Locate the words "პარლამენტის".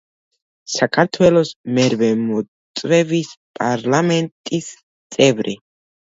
3.61-4.73